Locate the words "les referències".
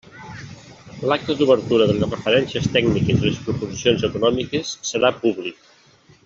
1.99-2.71